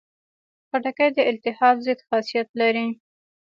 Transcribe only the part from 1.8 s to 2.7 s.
ضد خاصیت